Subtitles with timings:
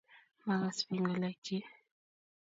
[0.45, 1.65] maakas bik ngalekchik